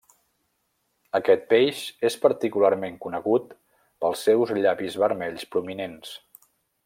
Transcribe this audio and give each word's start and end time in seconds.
Aquest 1.19 1.43
peix 1.51 1.81
és 2.09 2.17
particularment 2.23 2.97
conegut 3.05 3.55
pels 4.05 4.27
seus 4.29 4.57
llavis 4.61 4.99
vermells 5.05 5.49
prominents. 5.57 6.17